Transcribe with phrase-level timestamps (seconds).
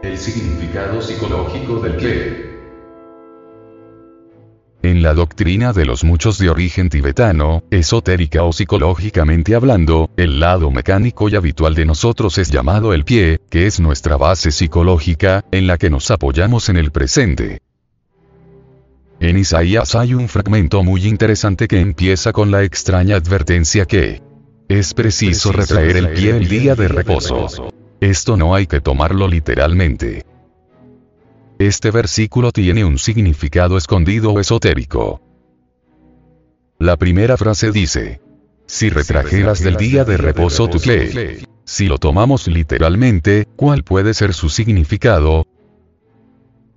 [0.00, 2.48] El significado psicológico del pie.
[4.80, 10.70] En la doctrina de los muchos de origen tibetano, esotérica o psicológicamente hablando, el lado
[10.70, 15.66] mecánico y habitual de nosotros es llamado el pie, que es nuestra base psicológica, en
[15.66, 17.60] la que nos apoyamos en el presente.
[19.18, 24.22] En Isaías hay un fragmento muy interesante que empieza con la extraña advertencia que
[24.68, 27.72] es preciso retraer el pie el día de reposo.
[28.00, 30.24] Esto no hay que tomarlo literalmente.
[31.58, 35.20] Este versículo tiene un significado escondido o esotérico.
[36.78, 38.20] La primera frase dice,
[38.66, 41.40] si retrajeras del día de reposo tu pie.
[41.64, 45.44] Si lo tomamos literalmente, ¿cuál puede ser su significado?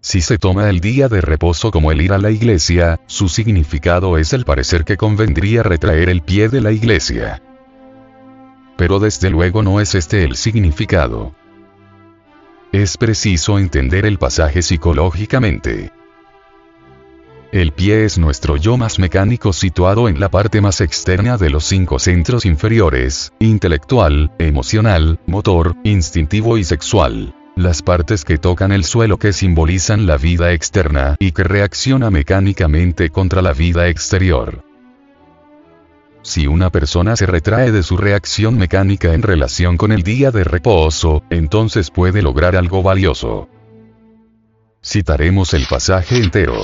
[0.00, 4.16] Si se toma el día de reposo como el ir a la iglesia, su significado
[4.16, 7.42] es el parecer que convendría retraer el pie de la iglesia.
[8.80, 11.34] Pero desde luego no es este el significado.
[12.72, 15.92] Es preciso entender el pasaje psicológicamente.
[17.52, 21.64] El pie es nuestro yo más mecánico situado en la parte más externa de los
[21.64, 29.18] cinco centros inferiores, intelectual, emocional, motor, instintivo y sexual las partes que tocan el suelo
[29.18, 34.69] que simbolizan la vida externa y que reacciona mecánicamente contra la vida exterior.
[36.22, 40.44] Si una persona se retrae de su reacción mecánica en relación con el día de
[40.44, 43.48] reposo, entonces puede lograr algo valioso.
[44.82, 46.62] Citaremos el pasaje entero.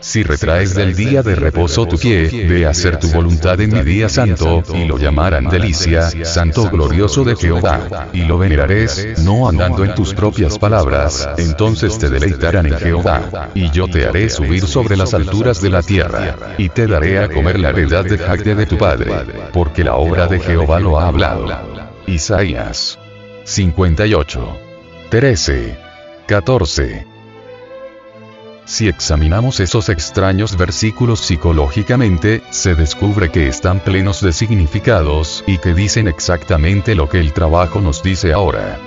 [0.00, 4.08] Si retraes del día de reposo tu pie, a hacer tu voluntad en mi día
[4.08, 8.08] santo, y lo llamarán delicia, santo glorioso de Jehová.
[8.12, 13.50] Y lo venerares, no andando en tus propias palabras, entonces te deleitarán en Jehová.
[13.54, 17.28] Y yo te haré subir sobre las alturas de la tierra, y te daré a
[17.28, 19.12] comer la heredad de Jacde de tu padre,
[19.52, 21.46] porque la obra de Jehová lo ha hablado.
[22.06, 22.98] Isaías
[23.44, 24.56] 58.
[25.10, 25.76] 13.
[26.26, 27.09] 14.
[28.70, 35.74] Si examinamos esos extraños versículos psicológicamente, se descubre que están plenos de significados y que
[35.74, 38.78] dicen exactamente lo que el trabajo nos dice ahora.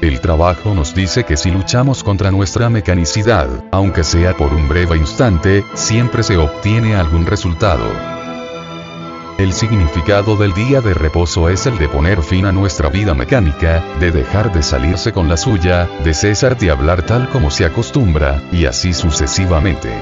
[0.00, 4.96] El trabajo nos dice que si luchamos contra nuestra mecanicidad, aunque sea por un breve
[4.96, 8.19] instante, siempre se obtiene algún resultado.
[9.40, 13.82] El significado del día de reposo es el de poner fin a nuestra vida mecánica,
[13.98, 18.42] de dejar de salirse con la suya, de cesar de hablar tal como se acostumbra,
[18.52, 19.94] y así sucesivamente.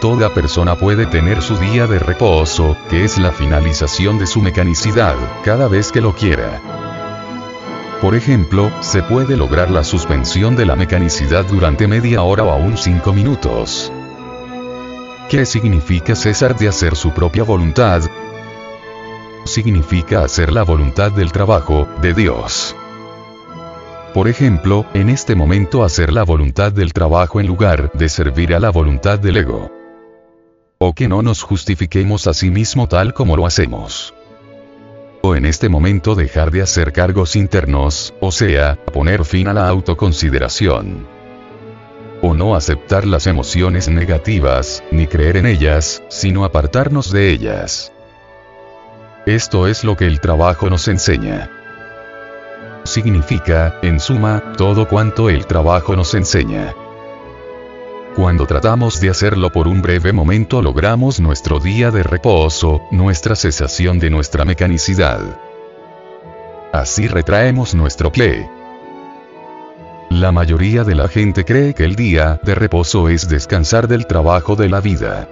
[0.00, 5.14] Toda persona puede tener su día de reposo, que es la finalización de su mecanicidad,
[5.44, 6.60] cada vez que lo quiera.
[8.00, 12.76] Por ejemplo, se puede lograr la suspensión de la mecanicidad durante media hora o aún
[12.76, 13.92] cinco minutos.
[15.30, 18.02] ¿Qué significa cesar de hacer su propia voluntad?
[19.44, 22.74] Significa hacer la voluntad del trabajo, de Dios.
[24.12, 28.58] Por ejemplo, en este momento hacer la voluntad del trabajo en lugar de servir a
[28.58, 29.70] la voluntad del ego.
[30.78, 34.12] O que no nos justifiquemos a sí mismo tal como lo hacemos.
[35.22, 39.68] O en este momento dejar de hacer cargos internos, o sea, poner fin a la
[39.68, 41.19] autoconsideración
[42.22, 47.92] o no aceptar las emociones negativas, ni creer en ellas, sino apartarnos de ellas.
[49.26, 51.50] Esto es lo que el trabajo nos enseña.
[52.84, 56.74] Significa, en suma, todo cuanto el trabajo nos enseña.
[58.16, 63.98] Cuando tratamos de hacerlo por un breve momento logramos nuestro día de reposo, nuestra cesación
[63.98, 65.20] de nuestra mecanicidad.
[66.72, 68.59] Así retraemos nuestro pie.
[70.10, 74.56] La mayoría de la gente cree que el día de reposo es descansar del trabajo
[74.56, 75.28] de la vida.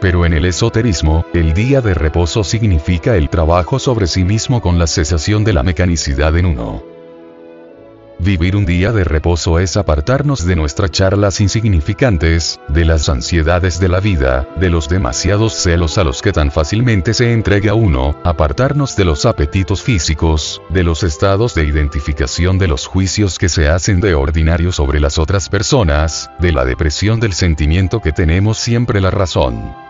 [0.00, 4.78] Pero en el esoterismo, el día de reposo significa el trabajo sobre sí mismo con
[4.78, 6.99] la cesación de la mecanicidad en uno.
[8.22, 13.88] Vivir un día de reposo es apartarnos de nuestras charlas insignificantes, de las ansiedades de
[13.88, 18.94] la vida, de los demasiados celos a los que tan fácilmente se entrega uno, apartarnos
[18.94, 24.00] de los apetitos físicos, de los estados de identificación de los juicios que se hacen
[24.00, 29.10] de ordinario sobre las otras personas, de la depresión del sentimiento que tenemos siempre la
[29.10, 29.89] razón.